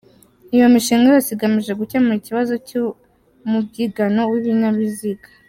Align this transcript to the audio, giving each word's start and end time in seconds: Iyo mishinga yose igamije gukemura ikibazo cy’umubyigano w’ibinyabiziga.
Iyo 0.55 0.65
mishinga 0.73 1.05
yose 1.15 1.29
igamije 1.31 1.71
gukemura 1.79 2.15
ikibazo 2.17 2.53
cy’umubyigano 2.67 4.21
w’ibinyabiziga. 4.31 5.27